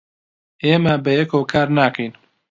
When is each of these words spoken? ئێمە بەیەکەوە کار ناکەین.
ئێمە 0.63 0.93
بەیەکەوە 1.05 1.45
کار 1.53 1.67
ناکەین. 1.77 2.13